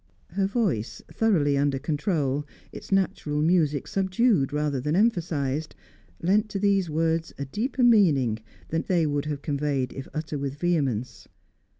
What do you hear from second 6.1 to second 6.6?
lent to